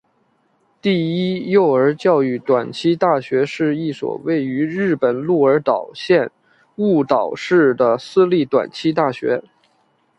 [0.81, 6.31] 第一幼儿教育短期大学是一所位于日本鹿儿岛县
[6.77, 9.43] 雾岛市的私立短期大学。